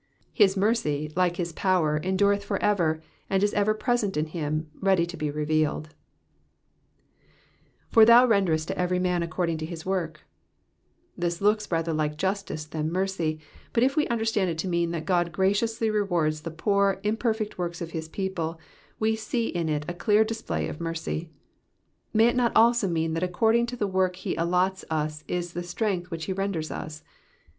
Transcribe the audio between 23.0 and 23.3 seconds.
that